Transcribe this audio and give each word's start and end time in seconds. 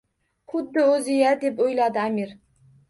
«Xuddi 0.53 0.87
oʼzi-ya!», 0.95 1.35
deb 1.45 1.65
oʼyladi 1.67 2.05
Аmir. 2.07 2.39